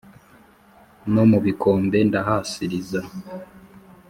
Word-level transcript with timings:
no 1.13 1.23
mu 1.31 1.37
bikombe 1.45 1.97
ndahasiriza. 2.07 3.01